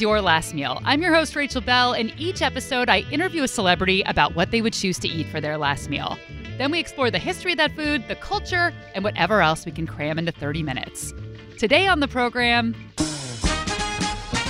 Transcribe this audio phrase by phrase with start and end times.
[0.00, 0.80] is Your Last Meal.
[0.86, 4.62] I'm your host, Rachel Bell, and each episode I interview a celebrity about what they
[4.62, 6.16] would choose to eat for their last meal.
[6.56, 9.86] Then we explore the history of that food, the culture, and whatever else we can
[9.86, 11.12] cram into 30 minutes.
[11.58, 12.72] Today on the program,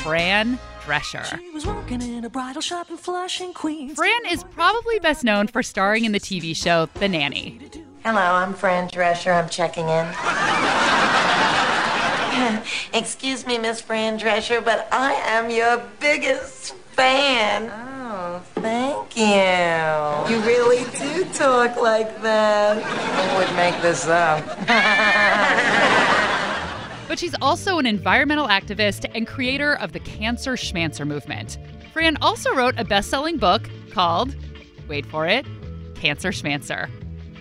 [0.04, 1.26] Fran Drescher.
[3.96, 7.60] Fran is probably best known for starring in the TV show The Nanny.
[8.04, 9.42] Hello, I'm Fran Drescher.
[9.42, 11.49] I'm checking in.
[12.92, 17.70] Excuse me, Miss Fran Drescher, but I am your biggest fan.
[17.70, 20.34] Oh, thank you.
[20.34, 22.82] You really do talk like that.
[22.82, 24.44] Who would make this up?
[27.08, 31.58] but she's also an environmental activist and creator of the Cancer Schmancer movement.
[31.92, 34.34] Fran also wrote a best selling book called,
[34.88, 35.46] wait for it,
[35.94, 36.88] Cancer Schmancer.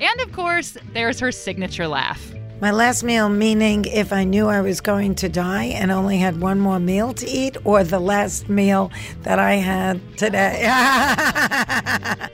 [0.02, 2.34] And of course, there's her signature laugh.
[2.62, 6.42] My last meal, meaning if I knew I was going to die and only had
[6.42, 10.68] one more meal to eat, or the last meal that I had today.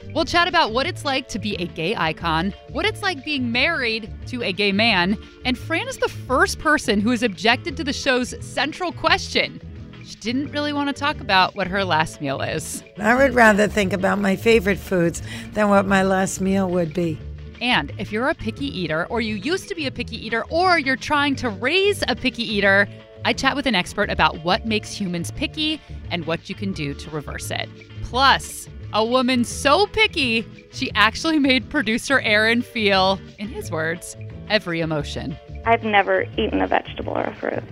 [0.15, 3.51] we'll chat about what it's like to be a gay icon, what it's like being
[3.51, 5.15] married to a gay man,
[5.45, 9.61] and Fran is the first person who has objected to the show's central question.
[10.03, 12.83] She didn't really want to talk about what her last meal is.
[12.97, 15.21] I would rather think about my favorite foods
[15.53, 17.19] than what my last meal would be.
[17.61, 20.77] And if you're a picky eater, or you used to be a picky eater, or
[20.79, 22.87] you're trying to raise a picky eater,
[23.23, 26.93] I chat with an expert about what makes humans picky and what you can do
[26.93, 27.69] to reverse it.
[28.03, 34.15] Plus, a woman so picky, she actually made producer Aaron feel, in his words,
[34.49, 35.35] every emotion.
[35.65, 37.63] I've never eaten a vegetable or a fruit.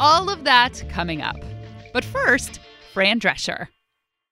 [0.00, 1.36] All of that coming up.
[1.92, 2.60] But first,
[2.92, 3.68] Fran Drescher.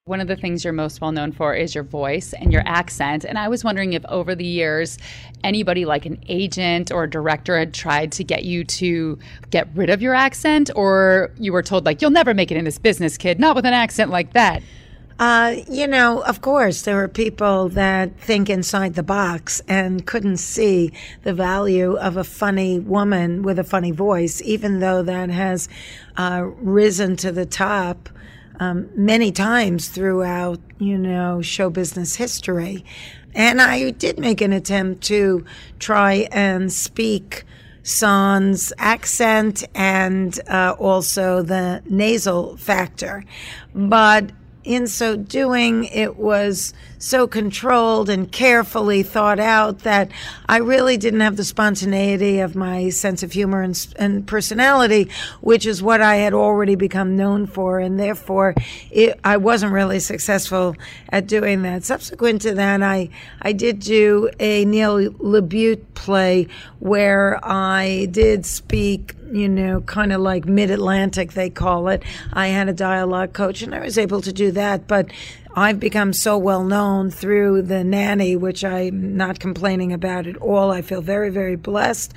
[0.06, 3.24] One of the things you're most well known for is your voice and your accent.
[3.24, 4.98] And I was wondering if over the years,
[5.44, 9.16] anybody like an agent or a director had tried to get you to
[9.50, 12.64] get rid of your accent, or you were told, like, you'll never make it in
[12.64, 14.60] this business, kid, not with an accent like that.
[15.20, 20.38] Uh, you know, of course, there are people that think inside the box and couldn't
[20.38, 20.92] see
[21.22, 25.68] the value of a funny woman with a funny voice, even though that has
[26.16, 28.08] uh, risen to the top
[28.60, 32.84] um, many times throughout, you know, show business history.
[33.34, 35.44] And I did make an attempt to
[35.78, 37.44] try and speak
[37.82, 43.24] sans accent and uh, also the nasal factor.
[43.74, 44.30] But
[44.64, 50.10] in so doing, it was so controlled and carefully thought out that
[50.48, 55.66] I really didn't have the spontaneity of my sense of humor and, and personality, which
[55.66, 57.80] is what I had already become known for.
[57.80, 58.54] And therefore,
[58.90, 60.76] it, I wasn't really successful
[61.08, 61.84] at doing that.
[61.84, 63.08] Subsequent to that, I,
[63.40, 66.46] I did do a Neil LaBute play
[66.78, 72.02] where I did speak you know, kind of like mid Atlantic, they call it.
[72.32, 74.86] I had a dialogue coach and I was able to do that.
[74.86, 75.10] But
[75.54, 80.70] I've become so well known through the nanny, which I'm not complaining about at all.
[80.70, 82.14] I feel very, very blessed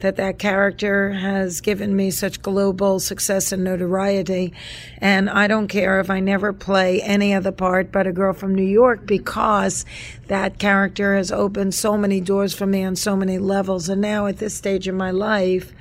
[0.00, 4.52] that that character has given me such global success and notoriety.
[4.98, 8.54] And I don't care if I never play any other part but a girl from
[8.54, 9.84] New York because
[10.28, 13.88] that character has opened so many doors for me on so many levels.
[13.88, 15.72] And now at this stage in my life,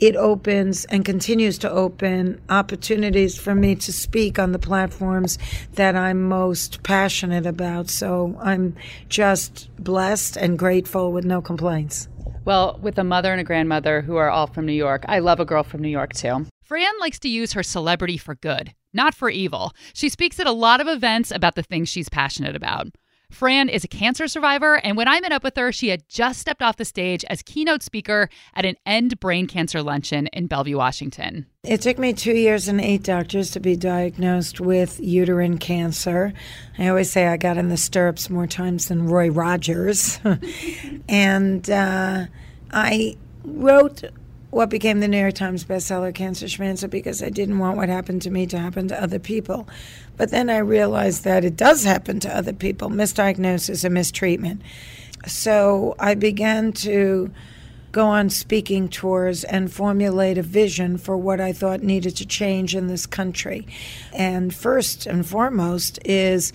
[0.00, 5.38] it opens and continues to open opportunities for me to speak on the platforms
[5.74, 7.90] that I'm most passionate about.
[7.90, 8.74] So I'm
[9.10, 12.08] just blessed and grateful with no complaints.
[12.46, 15.38] Well, with a mother and a grandmother who are all from New York, I love
[15.38, 16.46] a girl from New York too.
[16.62, 19.72] Fran likes to use her celebrity for good, not for evil.
[19.92, 22.86] She speaks at a lot of events about the things she's passionate about.
[23.30, 26.40] Fran is a cancer survivor, and when I met up with her, she had just
[26.40, 30.76] stepped off the stage as keynote speaker at an End Brain Cancer Luncheon in Bellevue,
[30.76, 31.46] Washington.
[31.62, 36.32] It took me two years and eight doctors to be diagnosed with uterine cancer.
[36.78, 40.18] I always say I got in the stirrups more times than Roy Rogers.
[41.08, 42.26] and uh,
[42.72, 44.02] I wrote
[44.50, 48.22] what became the New York Times bestseller, Cancer Schmancer, because I didn't want what happened
[48.22, 49.68] to me to happen to other people.
[50.16, 54.62] But then I realized that it does happen to other people misdiagnosis and mistreatment.
[55.26, 57.30] So I began to
[57.92, 62.74] go on speaking tours and formulate a vision for what I thought needed to change
[62.74, 63.66] in this country.
[64.12, 66.52] And first and foremost is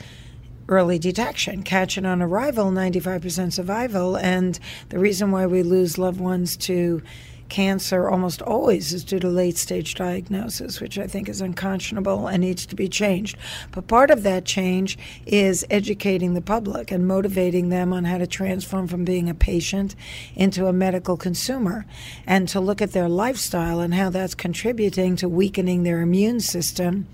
[0.68, 4.16] early detection, catching on arrival, 95% survival.
[4.18, 4.60] And
[4.90, 7.02] the reason why we lose loved ones to
[7.50, 12.42] cancer almost always is due to late stage diagnosis, which I think is unconscionable and
[12.42, 13.38] needs to be changed.
[13.72, 18.28] But part of that change is educating the public and motivating them on how to
[18.28, 19.96] transform from being a patient
[20.36, 21.86] into a medical consumer
[22.26, 27.08] and to look at their lifestyle and how that's contributing to weakening their immune system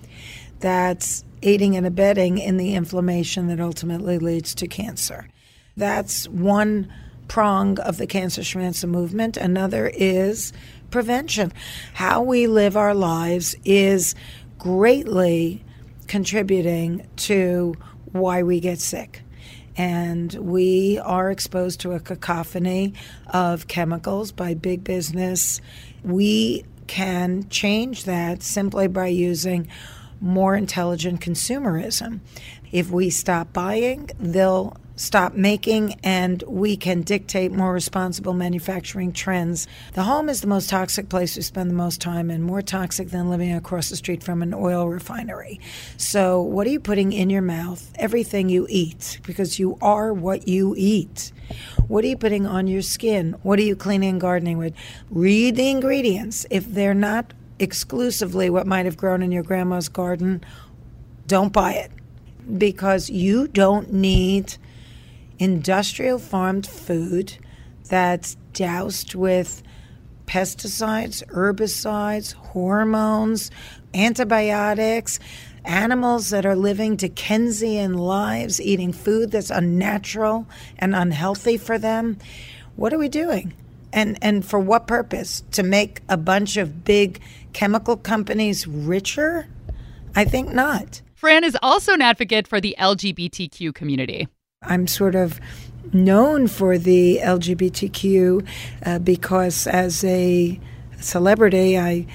[0.60, 5.28] that's aiding and abetting in the inflammation that ultimately leads to cancer.
[5.76, 6.92] That's one
[7.32, 9.38] prong of the Cancer Schmancer movement.
[9.38, 10.52] Another is
[10.90, 11.54] prevention.
[11.94, 14.16] How we live our lives is
[14.58, 15.64] greatly
[16.08, 17.74] contributing to
[18.12, 19.22] why we get sick.
[19.78, 22.96] And we are exposed to a cacophony
[23.28, 25.62] of chemicals by big business.
[26.04, 29.70] We can change that simply by using
[30.20, 32.20] more intelligent consumerism.
[32.74, 39.68] If we stop buying, they'll stop making and we can dictate more responsible manufacturing trends.
[39.94, 43.10] The home is the most toxic place we spend the most time in, more toxic
[43.10, 45.60] than living across the street from an oil refinery.
[45.98, 47.92] So, what are you putting in your mouth?
[47.96, 51.32] Everything you eat, because you are what you eat.
[51.88, 53.36] What are you putting on your skin?
[53.44, 54.74] What are you cleaning and gardening with?
[55.10, 56.46] Read the ingredients.
[56.50, 60.44] If they're not exclusively what might have grown in your grandma's garden,
[61.28, 61.92] don't buy it
[62.58, 64.58] because you don't need
[65.42, 67.36] industrial farmed food
[67.90, 69.64] that's doused with
[70.28, 73.50] pesticides, herbicides, hormones,
[73.96, 75.20] antibiotics,
[75.66, 80.46] animals that are living Dickensian lives, eating food that's unnatural
[80.78, 82.20] and unhealthy for them.
[82.76, 83.54] What are we doing?
[83.92, 85.44] And, and for what purpose?
[85.54, 87.20] To make a bunch of big
[87.52, 89.48] chemical companies richer?
[90.16, 91.02] I think not.
[91.16, 94.28] Fran is also an advocate for the LGBTQ community.
[94.64, 95.40] I'm sort of
[95.92, 98.46] known for the LGBTQ
[98.86, 100.60] uh, because as a
[101.00, 102.06] celebrity, I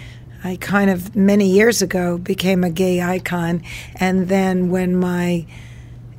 [0.44, 3.64] I kind of many years ago became a gay icon,
[3.96, 5.44] and then when my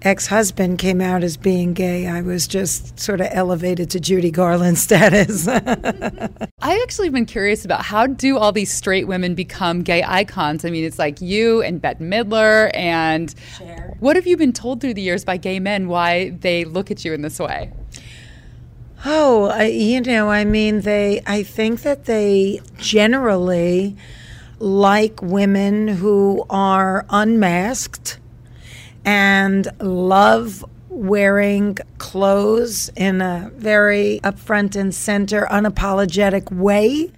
[0.08, 4.32] ex husband came out as being gay, I was just sort of elevated to Judy
[4.32, 5.48] Garland status.
[5.50, 10.64] I've actually been curious about how do all these straight women become gay icons?
[10.66, 13.98] I mean, it's like you and Bette Midler, and Cher.
[14.00, 17.04] what have you been told through the years by gay men why they look at
[17.04, 17.72] you in this way?
[19.06, 23.96] Oh, I, you know, I mean, they, I think that they generally
[24.60, 28.20] like women who are unmasked
[29.08, 37.14] and love wearing clothes in a very upfront and center, unapologetic way.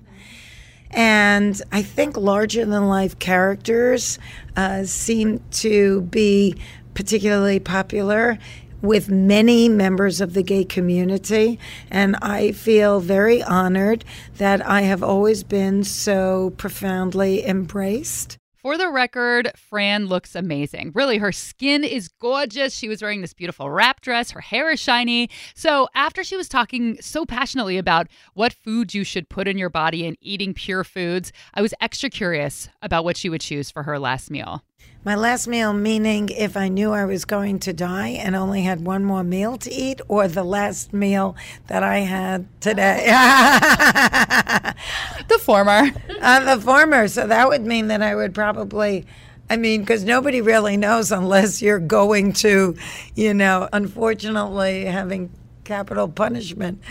[0.91, 4.19] And I think larger than life characters
[4.55, 6.55] uh, seem to be
[6.93, 8.37] particularly popular
[8.83, 11.57] with many members of the gay community.
[11.89, 14.05] And I feel very honored
[14.37, 18.38] that I have always been so profoundly embraced.
[18.61, 20.91] For the record, Fran looks amazing.
[20.93, 22.73] Really, her skin is gorgeous.
[22.73, 24.31] She was wearing this beautiful wrap dress.
[24.31, 25.29] Her hair is shiny.
[25.55, 29.69] So, after she was talking so passionately about what foods you should put in your
[29.69, 33.83] body and eating pure foods, I was extra curious about what she would choose for
[33.83, 34.65] her last meal.
[35.05, 38.85] My last meal, meaning if I knew I was going to die and only had
[38.85, 41.37] one more meal to eat, or the last meal
[41.67, 43.05] that I had today.
[45.29, 45.89] the former.
[46.21, 47.07] Uh, the former.
[47.07, 49.05] So that would mean that I would probably.
[49.49, 52.75] I mean, because nobody really knows unless you're going to,
[53.15, 55.31] you know, unfortunately having
[55.63, 56.83] capital punishment.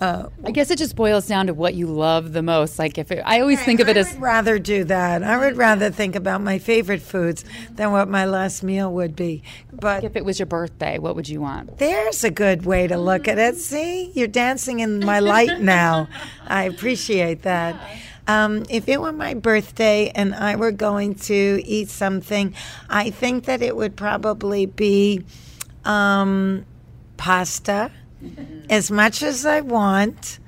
[0.00, 2.78] Uh, I guess it just boils down to what you love the most.
[2.78, 5.22] Like if it, I always think of it as I as would rather do that.
[5.22, 9.42] I would rather think about my favorite foods than what my last meal would be.
[9.72, 11.78] But if it was your birthday, what would you want?
[11.78, 13.56] There's a good way to look at it.
[13.56, 16.08] See, you're dancing in my light now.
[16.46, 17.76] I appreciate that.
[18.26, 22.54] Um, if it were my birthday and I were going to eat something,
[22.88, 25.24] I think that it would probably be
[25.84, 26.64] um,
[27.16, 27.92] pasta
[28.70, 30.38] as much as I want.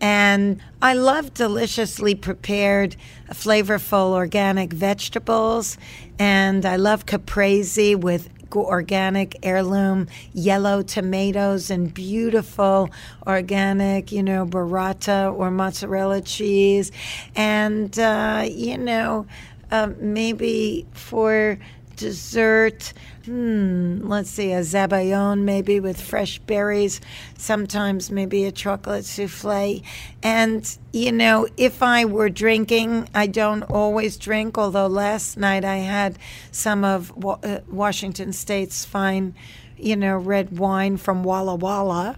[0.00, 2.96] And I love deliciously prepared,
[3.30, 5.78] flavorful organic vegetables.
[6.18, 12.90] And I love caprese with organic heirloom yellow tomatoes and beautiful
[13.26, 16.92] organic, you know, burrata or mozzarella cheese.
[17.34, 19.26] And, uh, you know,
[19.70, 21.58] uh, maybe for
[21.96, 22.92] dessert,
[23.24, 27.00] hmm, let's see, a zabayon maybe with fresh berries,
[27.36, 29.82] sometimes maybe a chocolate souffle.
[30.22, 35.76] And, you know, if I were drinking, I don't always drink, although last night I
[35.78, 36.18] had
[36.50, 39.34] some of uh, Washington State's fine
[39.82, 42.16] you know, red wine from Walla Walla,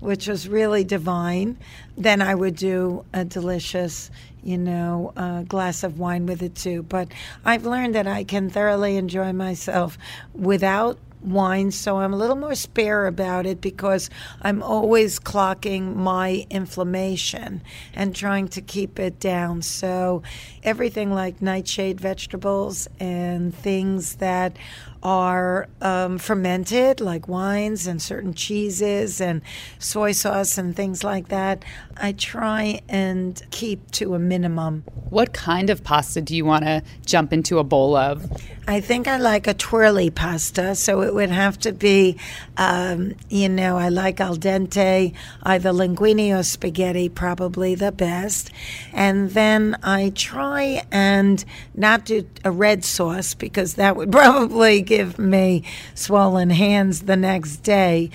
[0.00, 1.56] which was really divine.
[1.96, 4.10] Then I would do a delicious,
[4.44, 6.82] you know, uh, glass of wine with it too.
[6.82, 7.08] But
[7.44, 9.98] I've learned that I can thoroughly enjoy myself
[10.34, 14.10] without wine, so I'm a little more spare about it because
[14.42, 17.62] I'm always clocking my inflammation
[17.94, 19.62] and trying to keep it down.
[19.62, 20.22] So
[20.62, 24.56] everything like nightshade vegetables and things that
[25.04, 29.42] are um, fermented, like wines and certain cheeses and
[29.78, 31.62] soy sauce and things like that,
[31.98, 34.84] I try and keep to a minimum.
[35.10, 38.26] What kind of pasta do you want to jump into a bowl of?
[38.66, 42.16] I think I like a twirly pasta, so it would have to be,
[42.56, 48.50] um, you know, I like al dente, either linguine or spaghetti, probably the best.
[48.94, 51.44] And then I try and
[51.74, 57.56] not do a red sauce because that would probably give me swollen hands the next
[57.58, 58.08] day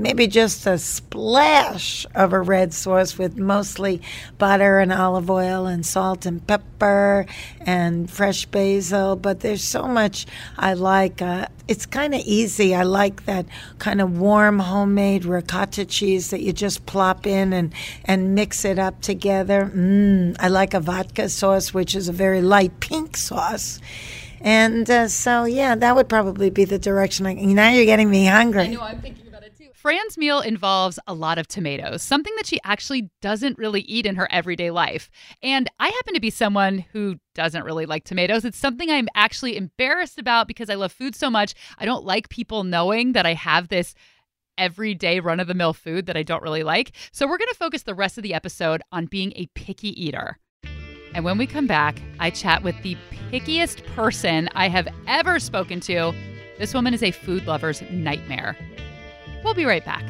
[0.00, 4.00] maybe just a splash of a red sauce with mostly
[4.38, 7.26] butter and olive oil and salt and pepper
[7.60, 9.14] and fresh basil.
[9.16, 11.20] But there's so much I like.
[11.20, 12.74] Uh, it's kind of easy.
[12.74, 13.46] I like that
[13.78, 17.72] kind of warm homemade ricotta cheese that you just plop in and,
[18.04, 19.70] and mix it up together.
[19.74, 23.80] Mm, I like a vodka sauce, which is a very light pink sauce.
[24.40, 27.26] And uh, so, yeah, that would probably be the direction.
[27.26, 28.62] I, now you're getting me hungry.
[28.62, 29.68] I know, I'm thinking about it too.
[29.74, 34.16] Fran's meal involves a lot of tomatoes, something that she actually doesn't really eat in
[34.16, 35.10] her everyday life.
[35.42, 38.44] And I happen to be someone who doesn't really like tomatoes.
[38.44, 41.54] It's something I'm actually embarrassed about because I love food so much.
[41.78, 43.94] I don't like people knowing that I have this
[44.58, 46.92] everyday run of the mill food that I don't really like.
[47.12, 50.38] So we're going to focus the rest of the episode on being a picky eater.
[51.14, 52.96] And when we come back, I chat with the
[53.30, 56.12] pickiest person I have ever spoken to.
[56.58, 58.56] This woman is a food lover's nightmare.
[59.44, 60.02] We'll be right back.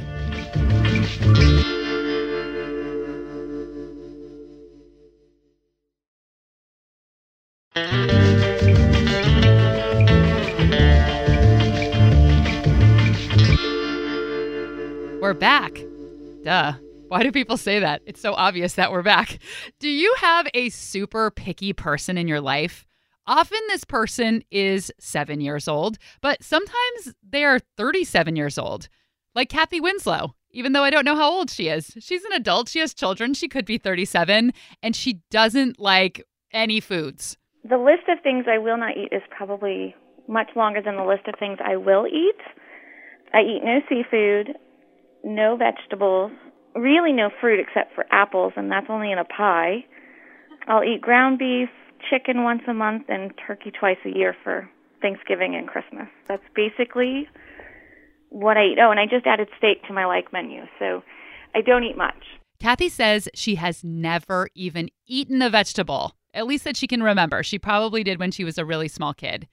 [15.20, 15.78] We're back.
[16.42, 16.72] Duh.
[17.08, 18.00] Why do people say that?
[18.06, 19.40] It's so obvious that we're back.
[19.78, 22.86] Do you have a super picky person in your life?
[23.30, 28.88] Often this person is seven years old, but sometimes they are 37 years old,
[29.36, 30.34] like Kathy Winslow.
[30.50, 32.68] Even though I don't know how old she is, she's an adult.
[32.68, 33.34] She has children.
[33.34, 37.36] She could be 37, and she doesn't like any foods.
[37.62, 39.94] The list of things I will not eat is probably
[40.26, 42.40] much longer than the list of things I will eat.
[43.32, 44.56] I eat no seafood,
[45.22, 46.32] no vegetables,
[46.74, 49.84] really no fruit except for apples, and that's only in a pie.
[50.66, 51.68] I'll eat ground beef,
[52.08, 54.68] chicken once a month, and turkey twice a year for
[55.02, 56.08] Thanksgiving and Christmas.
[56.28, 57.28] That's basically
[58.28, 58.78] what I eat.
[58.80, 61.02] Oh, and I just added steak to my like menu, so
[61.54, 62.24] I don't eat much.
[62.60, 67.42] Kathy says she has never even eaten a vegetable, at least that she can remember.
[67.42, 69.48] She probably did when she was a really small kid.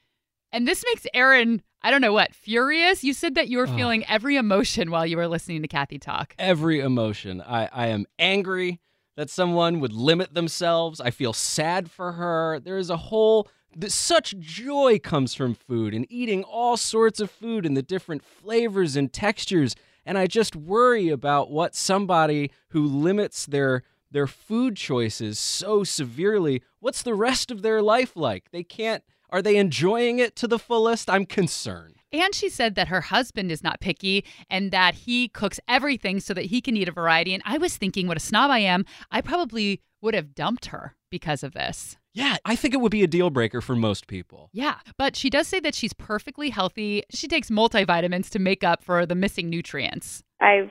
[0.51, 3.03] And this makes Aaron, I don't know what, furious.
[3.03, 6.35] You said that you were feeling every emotion while you were listening to Kathy talk.
[6.39, 7.41] Every emotion.
[7.41, 8.81] I, I am angry
[9.17, 11.01] that someone would limit themselves.
[11.01, 12.61] I feel sad for her.
[12.61, 13.49] There is a whole
[13.87, 18.95] such joy comes from food and eating all sorts of food and the different flavors
[18.95, 19.75] and textures.
[20.05, 26.63] And I just worry about what somebody who limits their their food choices so severely,
[26.79, 28.51] what's the rest of their life like?
[28.51, 31.09] They can't are they enjoying it to the fullest?
[31.09, 31.96] I'm concerned.
[32.11, 36.33] And she said that her husband is not picky and that he cooks everything so
[36.33, 37.33] that he can eat a variety.
[37.33, 38.85] And I was thinking, what a snob I am.
[39.11, 41.97] I probably would have dumped her because of this.
[42.13, 44.49] Yeah, I think it would be a deal breaker for most people.
[44.51, 47.03] Yeah, but she does say that she's perfectly healthy.
[47.11, 50.23] She takes multivitamins to make up for the missing nutrients.
[50.41, 50.69] I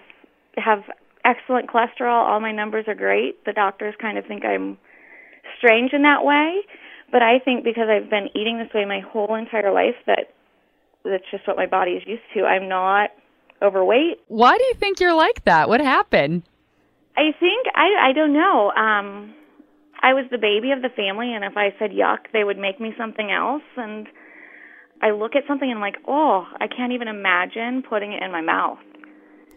[0.57, 0.85] have
[1.25, 2.26] excellent cholesterol.
[2.28, 3.45] All my numbers are great.
[3.45, 4.78] The doctors kind of think I'm
[5.59, 6.62] strange in that way.
[7.12, 10.35] But I think because I've been eating this way my whole entire life that
[11.10, 12.44] that's just what my body is used to.
[12.44, 13.10] I'm not
[13.62, 14.20] overweight.
[14.28, 15.68] Why do you think you're like that?
[15.68, 16.42] What happened?
[17.16, 18.70] I think I I don't know.
[18.72, 19.34] Um
[20.02, 22.80] I was the baby of the family and if I said yuck, they would make
[22.80, 24.06] me something else and
[25.02, 28.32] I look at something and I'm like, "Oh, I can't even imagine putting it in
[28.32, 28.78] my mouth."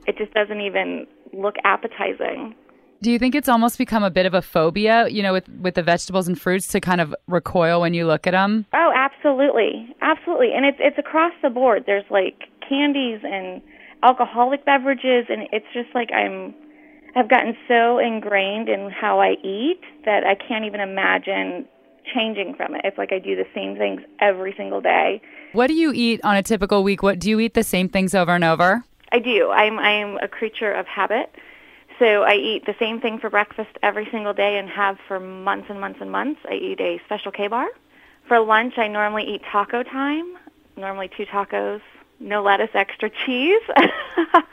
[0.06, 2.56] It just doesn't even look appetizing.
[3.02, 5.76] Do you think it's almost become a bit of a phobia, you know, with with
[5.76, 8.66] the vegetables and fruits to kind of recoil when you look at them?
[8.74, 11.84] Oh, absolutely, absolutely, and it's it's across the board.
[11.86, 13.62] There's like candies and
[14.04, 16.54] alcoholic beverages, and it's just like I'm
[17.16, 21.66] I've gotten so ingrained in how I eat that I can't even imagine
[22.14, 22.82] changing from it.
[22.84, 25.22] It's like I do the same things every single day.
[25.54, 27.04] What do you eat on a typical week?
[27.04, 28.84] What do you eat the same things over and over?
[29.12, 29.50] I do.
[29.50, 31.32] I'm I'm a creature of habit.
[31.98, 35.68] So I eat the same thing for breakfast every single day and have for months
[35.70, 36.40] and months and months.
[36.50, 37.68] I eat a special K-bar.
[38.30, 40.38] For lunch, I normally eat taco time,
[40.78, 41.82] normally two tacos,
[42.20, 43.62] no lettuce, extra cheese.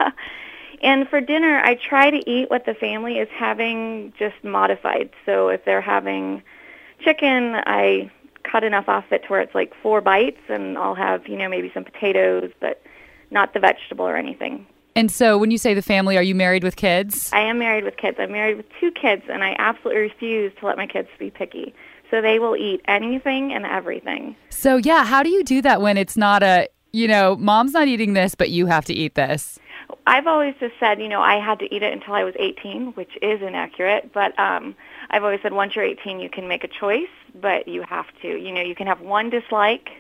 [0.83, 5.11] and for dinner, I try to eat what the family is having just modified.
[5.27, 6.43] So if they're having
[7.01, 8.11] chicken, I
[8.51, 11.51] cut enough off it to where it's like four bites and I'll have, you know,
[11.51, 12.83] maybe some potatoes, but
[13.31, 14.67] not the vegetable or anything.
[14.95, 17.31] And so when you say the family, are you married with kids?
[17.31, 18.17] I am married with kids.
[18.19, 21.75] I'm married with two kids, and I absolutely refuse to let my kids be picky.
[22.11, 24.37] So they will eat anything and everything.
[24.51, 27.89] So, yeah, how do you do that when it's not a, you know, mom's not
[27.89, 29.59] eating this, but you have to eat this?
[30.07, 32.93] I've always just said, you know, I had to eat it until I was 18,
[32.93, 34.13] which is inaccurate.
[34.13, 34.75] But um,
[35.11, 38.29] I've always said once you're 18, you can make a choice, but you have to.
[38.29, 39.91] You know, you can have one dislike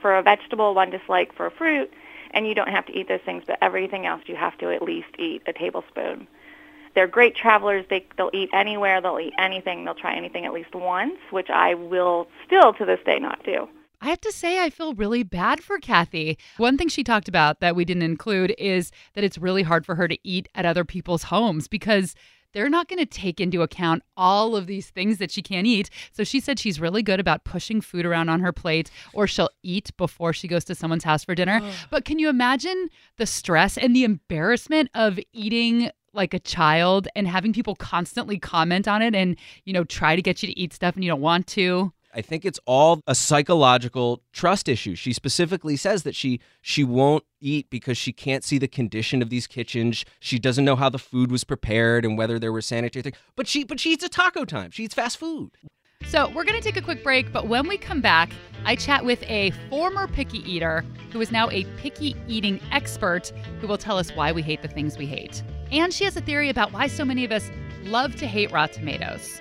[0.00, 1.92] for a vegetable, one dislike for a fruit,
[2.32, 4.82] and you don't have to eat those things, but everything else you have to at
[4.82, 6.28] least eat a tablespoon.
[6.96, 7.84] They're great travelers.
[7.90, 9.02] They, they'll eat anywhere.
[9.02, 9.84] They'll eat anything.
[9.84, 13.68] They'll try anything at least once, which I will still to this day not do.
[14.00, 16.38] I have to say, I feel really bad for Kathy.
[16.56, 19.94] One thing she talked about that we didn't include is that it's really hard for
[19.94, 22.14] her to eat at other people's homes because
[22.52, 25.90] they're not going to take into account all of these things that she can't eat.
[26.12, 29.50] So she said she's really good about pushing food around on her plate or she'll
[29.62, 31.60] eat before she goes to someone's house for dinner.
[31.90, 32.88] but can you imagine
[33.18, 38.88] the stress and the embarrassment of eating like a child and having people constantly comment
[38.88, 41.20] on it and, you know, try to get you to eat stuff and you don't
[41.20, 41.92] want to?
[42.16, 44.94] I think it's all a psychological trust issue.
[44.94, 49.28] She specifically says that she she won't eat because she can't see the condition of
[49.28, 50.02] these kitchens.
[50.18, 53.16] She doesn't know how the food was prepared and whether there were sanitary things.
[53.36, 54.70] But she but she eats a taco time.
[54.70, 55.58] She eats fast food.
[56.04, 58.30] So, we're going to take a quick break, but when we come back,
[58.64, 63.66] I chat with a former picky eater who is now a picky eating expert who
[63.66, 65.42] will tell us why we hate the things we hate.
[65.72, 67.50] And she has a theory about why so many of us
[67.84, 69.40] love to hate raw tomatoes.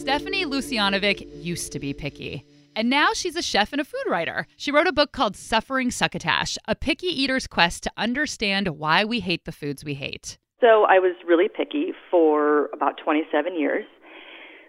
[0.00, 2.44] Stephanie Lucianovic used to be picky.
[2.76, 4.46] And now she's a chef and a food writer.
[4.58, 9.20] She wrote a book called Suffering Succotash A Picky Eater's Quest to Understand Why We
[9.20, 10.36] Hate the Foods We Hate.
[10.60, 13.86] So I was really picky for about 27 years.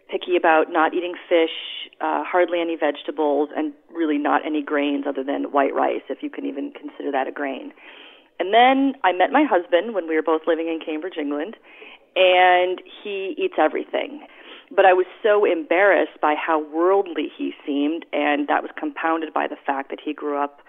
[0.10, 1.52] Picky about not eating fish,
[2.00, 6.30] uh, hardly any vegetables, and really not any grains other than white rice, if you
[6.30, 7.74] can even consider that a grain.
[8.40, 11.58] And then I met my husband when we were both living in Cambridge, England,
[12.16, 14.26] and he eats everything.
[14.76, 19.48] But I was so embarrassed by how worldly he seemed, and that was compounded by
[19.48, 20.60] the fact that he grew up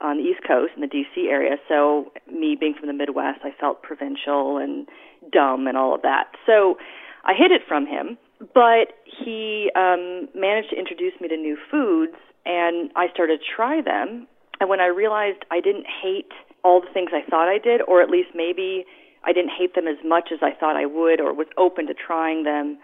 [0.00, 1.28] on the East Coast in the D.C.
[1.30, 1.56] area.
[1.68, 4.88] So, me being from the Midwest, I felt provincial and
[5.32, 6.34] dumb and all of that.
[6.46, 6.76] So,
[7.24, 8.18] I hid it from him,
[8.52, 13.80] but he um, managed to introduce me to new foods, and I started to try
[13.80, 14.26] them.
[14.60, 18.02] And when I realized I didn't hate all the things I thought I did, or
[18.02, 18.84] at least maybe
[19.24, 21.94] I didn't hate them as much as I thought I would, or was open to
[21.94, 22.78] trying them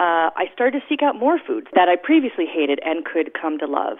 [0.00, 3.58] uh, I started to seek out more foods that I previously hated and could come
[3.58, 3.98] to love.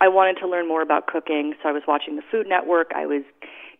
[0.00, 2.92] I wanted to learn more about cooking, so I was watching the Food Network.
[2.94, 3.24] I was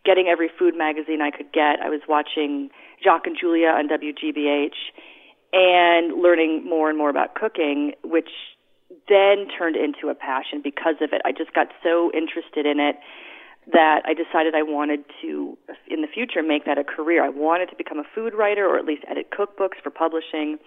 [0.03, 1.79] getting every food magazine I could get.
[1.79, 2.69] I was watching
[3.01, 4.75] Jacques and Julia on WGBH
[5.53, 8.29] and learning more and more about cooking, which
[9.07, 11.21] then turned into a passion because of it.
[11.23, 12.97] I just got so interested in it
[13.71, 17.23] that I decided I wanted to, in the future, make that a career.
[17.23, 20.59] I wanted to become a food writer or at least edit cookbooks for publishing.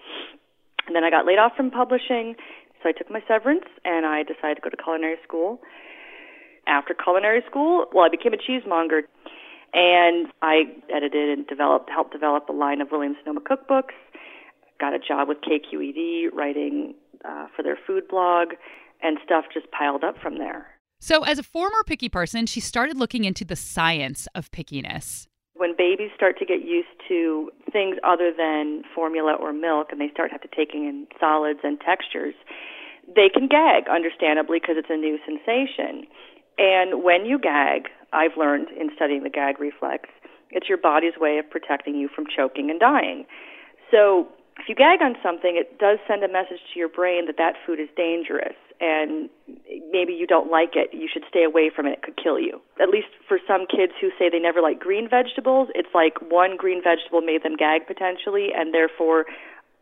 [0.87, 2.35] And then I got laid off from publishing,
[2.81, 5.59] so I took my severance and I decided to go to culinary school.
[6.67, 9.03] After culinary school, well, I became a cheesemonger
[9.73, 13.95] and I edited and developed, helped develop a line of Williams Sonoma cookbooks.
[14.79, 16.93] Got a job with KQED writing
[17.25, 18.49] uh, for their food blog,
[19.01, 20.67] and stuff just piled up from there.
[20.99, 25.75] So, as a former picky person, she started looking into the science of pickiness when
[25.75, 30.31] babies start to get used to things other than formula or milk and they start
[30.31, 32.35] have to taking in solids and textures,
[33.07, 36.07] they can gag, understandably, because it's a new sensation.
[36.57, 40.09] And when you gag, I've learned in studying the gag reflex,
[40.51, 43.25] it's your body's way of protecting you from choking and dying.
[43.91, 44.27] So
[44.59, 47.55] if you gag on something, it does send a message to your brain that that
[47.65, 49.29] food is dangerous and
[49.91, 51.93] maybe you don't like it, you should stay away from it.
[51.93, 52.61] It could kill you.
[52.81, 56.57] At least for some kids who say they never like green vegetables, it's like one
[56.57, 59.25] green vegetable made them gag potentially, and therefore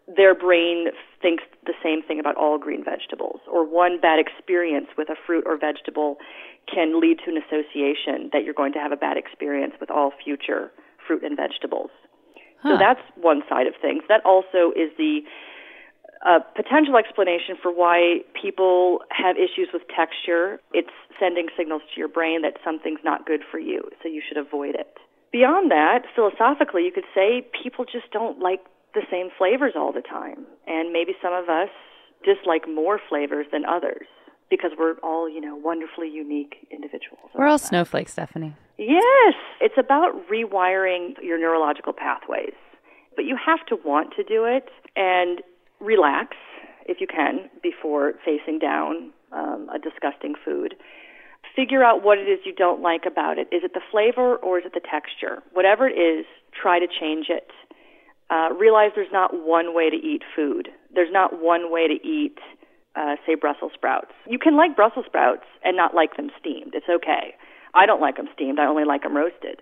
[0.07, 0.87] their brain
[1.21, 5.43] thinks the same thing about all green vegetables, or one bad experience with a fruit
[5.47, 6.17] or vegetable
[6.71, 10.11] can lead to an association that you're going to have a bad experience with all
[10.23, 10.71] future
[11.05, 11.89] fruit and vegetables.
[12.61, 12.73] Huh.
[12.73, 14.03] So that's one side of things.
[14.07, 15.21] That also is the
[16.25, 20.59] uh, potential explanation for why people have issues with texture.
[20.73, 24.37] It's sending signals to your brain that something's not good for you, so you should
[24.37, 24.97] avoid it.
[25.31, 28.61] Beyond that, philosophically, you could say people just don't like
[28.95, 30.45] the same flavors all the time.
[30.65, 31.69] And maybe some of us
[32.23, 34.07] dislike more flavors than others
[34.49, 37.29] because we're all, you know, wonderfully unique individuals.
[37.35, 37.67] We're all that.
[37.67, 38.55] snowflakes, Stephanie.
[38.77, 42.53] Yes, it's about rewiring your neurological pathways.
[43.15, 45.41] But you have to want to do it and
[45.79, 46.37] relax
[46.85, 50.75] if you can before facing down um, a disgusting food.
[51.55, 53.47] Figure out what it is you don't like about it.
[53.51, 55.41] Is it the flavor or is it the texture?
[55.53, 56.25] Whatever it is,
[56.59, 57.49] try to change it.
[58.29, 60.69] Uh, realize there's not one way to eat food.
[60.93, 62.39] There's not one way to eat,
[62.95, 64.11] uh, say, Brussels sprouts.
[64.27, 66.73] You can like Brussels sprouts and not like them steamed.
[66.73, 67.35] It's okay.
[67.73, 68.59] I don't like them steamed.
[68.59, 69.61] I only like them roasted.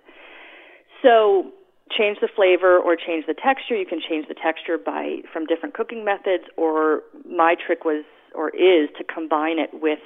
[1.02, 1.52] So
[1.90, 3.76] change the flavor or change the texture.
[3.76, 6.44] You can change the texture by from different cooking methods.
[6.56, 10.00] Or my trick was or is to combine it with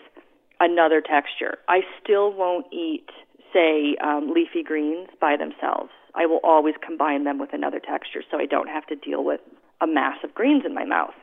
[0.60, 1.58] another texture.
[1.68, 3.08] I still won't eat,
[3.52, 5.90] say, um, leafy greens by themselves.
[6.14, 9.40] I will always combine them with another texture so I don't have to deal with
[9.80, 11.14] a mass of greens in my mouth.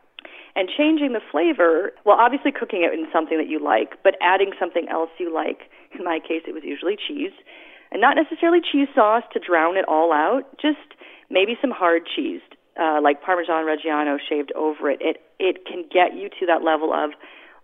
[0.56, 4.52] And changing the flavor, well, obviously cooking it in something that you like, but adding
[4.58, 5.70] something else you like.
[5.98, 7.34] In my case, it was usually cheese.
[7.96, 11.00] And not necessarily cheese sauce to drown it all out, just
[11.32, 12.44] maybe some hard cheese,
[12.76, 15.00] uh, like Parmesan Reggiano shaved over it.
[15.00, 17.12] It it can get you to that level of,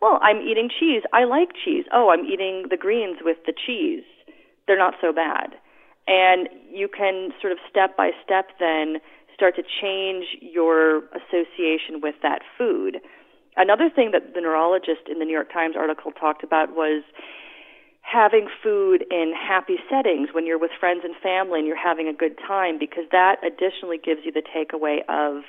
[0.01, 1.03] well, I'm eating cheese.
[1.11, 1.83] I like cheese.
[1.91, 4.07] Oh, I'm eating the greens with the cheese.
[4.67, 5.51] They're not so bad
[6.07, 8.97] and you can sort of step by step then
[9.33, 12.99] start to change your association with that food.
[13.57, 17.03] Another thing that the neurologist in the New York Times article talked about was
[18.11, 22.13] having food in happy settings when you're with friends and family and you're having a
[22.13, 25.43] good time because that additionally gives you the takeaway of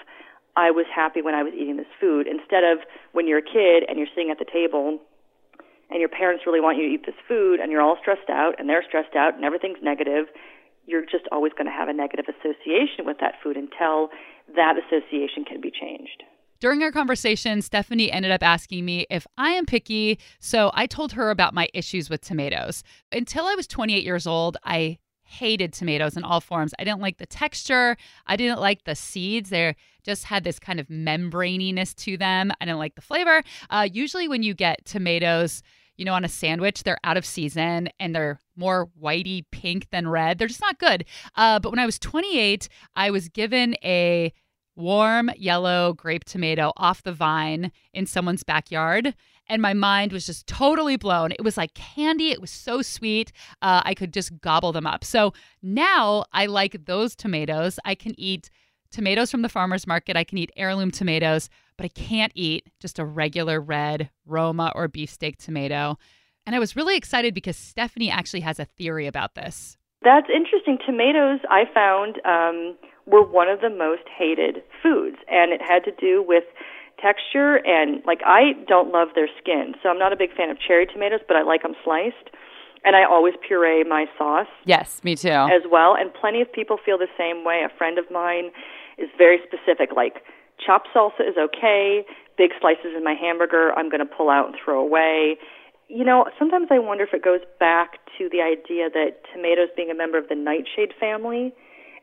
[0.54, 2.78] I was happy when I was eating this food instead of
[3.12, 5.00] when you're a kid and you're sitting at the table
[5.90, 8.54] and your parents really want you to eat this food and you're all stressed out
[8.58, 10.26] and they're stressed out and everything's negative,
[10.86, 14.10] you're just always going to have a negative association with that food until
[14.54, 16.22] that association can be changed.
[16.62, 21.10] During our conversation, Stephanie ended up asking me if I am picky, so I told
[21.10, 22.84] her about my issues with tomatoes.
[23.10, 26.72] Until I was 28 years old, I hated tomatoes in all forms.
[26.78, 27.96] I didn't like the texture.
[28.28, 29.50] I didn't like the seeds.
[29.50, 32.52] They just had this kind of membraniness to them.
[32.60, 33.42] I didn't like the flavor.
[33.68, 35.64] Uh, usually, when you get tomatoes,
[35.96, 40.06] you know, on a sandwich, they're out of season and they're more whitey pink than
[40.06, 40.38] red.
[40.38, 41.06] They're just not good.
[41.34, 44.32] Uh, but when I was 28, I was given a
[44.76, 49.14] warm yellow grape tomato off the vine in someone's backyard.
[49.48, 51.32] And my mind was just totally blown.
[51.32, 52.30] It was like candy.
[52.30, 53.32] It was so sweet.
[53.60, 55.04] Uh, I could just gobble them up.
[55.04, 57.78] So now I like those tomatoes.
[57.84, 58.50] I can eat
[58.90, 60.16] tomatoes from the farmer's market.
[60.16, 64.86] I can eat heirloom tomatoes, but I can't eat just a regular red Roma or
[64.88, 65.98] beefsteak tomato.
[66.46, 69.76] And I was really excited because Stephanie actually has a theory about this.
[70.02, 70.78] That's interesting.
[70.84, 72.76] Tomatoes, I found, um,
[73.06, 76.44] were one of the most hated foods, and it had to do with
[77.00, 80.58] texture and like I don't love their skin, so I'm not a big fan of
[80.60, 82.30] cherry tomatoes, but I like them sliced.
[82.84, 84.48] And I always puree my sauce.
[84.64, 85.28] Yes, me too.
[85.28, 87.62] As well, and plenty of people feel the same way.
[87.64, 88.50] A friend of mine
[88.98, 89.94] is very specific.
[89.94, 90.24] Like
[90.58, 92.04] chopped salsa is okay.
[92.36, 95.36] Big slices in my hamburger, I'm going to pull out and throw away.
[95.88, 99.90] You know, sometimes I wonder if it goes back to the idea that tomatoes being
[99.90, 101.54] a member of the nightshade family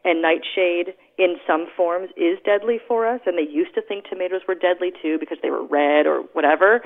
[0.06, 4.42] and nightshade in some forms is deadly for us and they used to think tomatoes
[4.48, 6.82] were deadly too because they were red or whatever.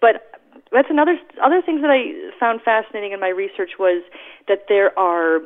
[0.00, 0.40] But
[0.72, 4.02] that's another other things that I found fascinating in my research was
[4.48, 5.40] that there are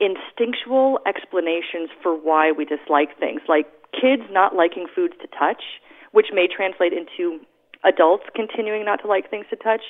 [0.00, 5.62] instinctual explanations for why we dislike things, like kids not liking foods to touch,
[6.12, 7.40] which may translate into
[7.84, 9.82] adults continuing not to like things to touch.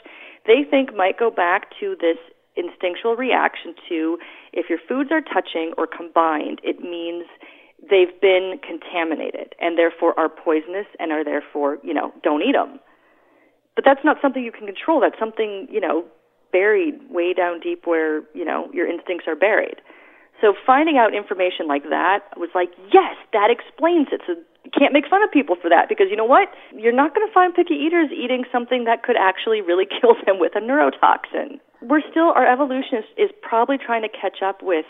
[0.47, 2.19] They think might go back to this
[2.57, 4.19] instinctual reaction to
[4.53, 7.27] if your foods are touching or combined, it means
[7.81, 12.81] they've been contaminated and therefore are poisonous and are therefore, you know, don't eat them.
[13.75, 15.01] But that's not something you can control.
[15.01, 16.05] That's something, you know,
[16.53, 19.83] buried way down deep where, you know, your instincts are buried.
[20.40, 24.21] So finding out information like that was like, yes, that explains it.
[24.27, 26.49] So you can't make fun of people for that because you know what?
[26.75, 30.38] You're not going to find picky eaters eating something that could actually really kill them
[30.38, 31.61] with a neurotoxin.
[31.83, 34.87] We're still, our evolution is, is probably trying to catch up with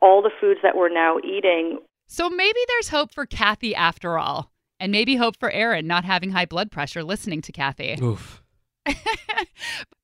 [0.00, 1.78] all the foods that we're now eating.
[2.06, 4.50] So maybe there's hope for Kathy after all.
[4.80, 7.96] and maybe hope for Aaron not having high blood pressure listening to Kathy.
[8.02, 8.42] Oof.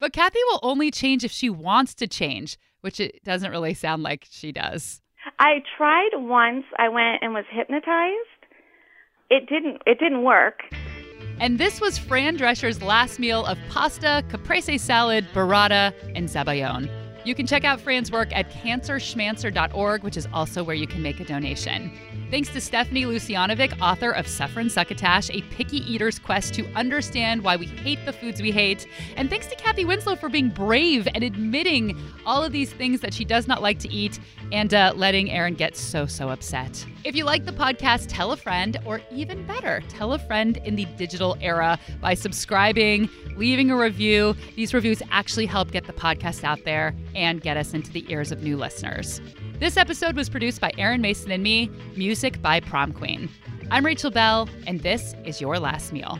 [0.00, 4.02] but Kathy will only change if she wants to change, which it doesn't really sound
[4.02, 5.02] like she does.
[5.38, 6.64] I tried once.
[6.78, 8.40] I went and was hypnotized.
[9.28, 9.82] It didn't.
[9.86, 10.60] It didn't work.
[11.40, 16.90] And this was Fran Drescher's last meal of pasta, caprese salad, burrata, and zabaione.
[17.24, 21.18] You can check out Fran's work at cancerschmancer.org, which is also where you can make
[21.18, 21.92] a donation.
[22.30, 27.56] Thanks to Stephanie Lucianovic, author of Suffering Succotash, A Picky Eater's Quest to Understand Why
[27.56, 28.86] We Hate the Foods We Hate.
[29.16, 33.12] And thanks to Kathy Winslow for being brave and admitting all of these things that
[33.12, 34.18] she does not like to eat
[34.52, 36.86] and uh, letting Aaron get so, so upset.
[37.02, 40.76] If you like the podcast, tell a friend, or even better, tell a friend in
[40.76, 44.36] the digital era by subscribing, leaving a review.
[44.54, 48.32] These reviews actually help get the podcast out there and get us into the ears
[48.32, 49.22] of new listeners.
[49.58, 53.30] This episode was produced by Aaron Mason and me, music by Prom Queen.
[53.70, 56.18] I'm Rachel Bell, and this is Your Last Meal.